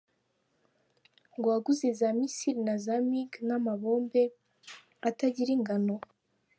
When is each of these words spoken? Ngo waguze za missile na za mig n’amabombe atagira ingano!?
Ngo 1.35 1.47
waguze 1.53 1.87
za 1.99 2.09
missile 2.17 2.61
na 2.67 2.75
za 2.83 2.95
mig 3.09 3.31
n’amabombe 3.47 4.23
atagira 5.09 5.51
ingano!? 5.57 5.95